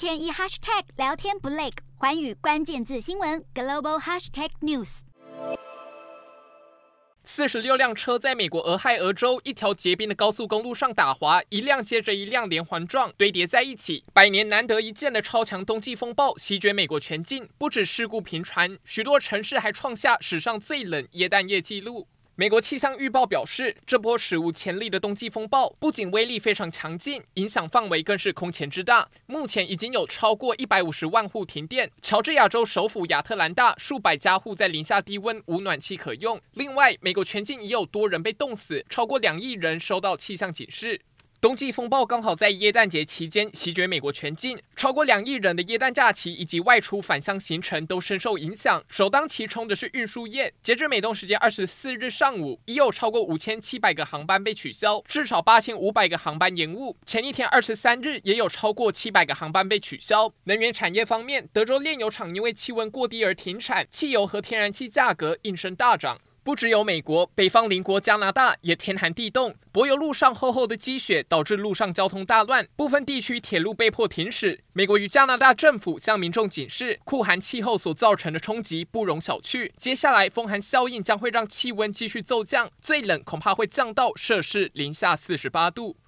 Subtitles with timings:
[0.00, 5.00] 天一 hashtag 聊天不累，环宇关键字新闻 global hashtag news。
[7.22, 14.02] 四十六辆车在美国俄亥俄州一条结冰的高速公路上打滑，一辆接着一辆连环撞，堆叠在一起。
[14.14, 22.08] 百年难得一见的超强冬季风暴席卷美国全境，不止事故频传，许多城市还创下史上最冷液氮夜记录。
[22.40, 29.06] 美国气象预报表示，这波史无前例的冬季风暴不仅威力非常强劲，影响范围更是空前之大。
[29.26, 31.90] 目前已经有超过一百五十万户停电。
[32.00, 36.40] 乔治亚州首府亚特兰大数百家户在零下低温无暖气可用。
[36.54, 41.02] 另外，美国全境已有多人被冻死，超过两亿人收到气象警示。
[41.40, 48.84] 冬季风暴刚好在耶诞节期间席卷美国全境，超过两亿人的耶诞假期以及外出返乡行程都深受影响。
[48.90, 56.98] 首当其冲的是运输业，截至美东时间二十四日上午，已有超过五千七百个航班被取消，至少八千五百个航班延误。
[57.06, 60.30] 前一天二十三日也有超过七百个航班被取消。
[60.44, 66.20] 能源产业方面，德州炼油厂因为气温过低而停产，汽油和天然气价格应声大涨。
[66.50, 74.58] 不只有美国，北方邻国加拿大也天寒地冻，柏油路上厚厚的积雪导致路上交通大乱，部分地区铁路被迫停驶。
[74.72, 79.70] 美国与加拿大政府向民众警示，酷寒气候所造成的冲击不容小觑。
[79.76, 85.96] 接下来，风寒效应将会让气温继续骤降，最冷恐怕会降到摄氏零下四十八度。